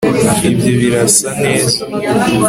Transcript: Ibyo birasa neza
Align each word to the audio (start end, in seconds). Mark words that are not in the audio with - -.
Ibyo 0.49 0.71
birasa 0.79 1.29
neza 1.43 1.79